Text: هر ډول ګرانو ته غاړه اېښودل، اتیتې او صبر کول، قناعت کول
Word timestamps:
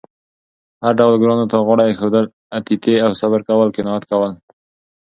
هر 0.83 0.93
ډول 0.99 1.15
ګرانو 1.21 1.45
ته 1.51 1.57
غاړه 1.67 1.83
اېښودل، 1.87 2.25
اتیتې 2.57 2.95
او 3.05 3.11
صبر 3.21 3.39
کول، 3.47 3.69
قناعت 3.75 4.03
کول 4.11 4.31